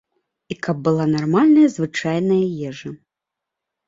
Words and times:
І 0.53 0.55
каб 0.67 0.77
была 0.87 1.05
нармальная 1.15 1.65
звычайная 1.73 2.47
ежа. 2.71 2.91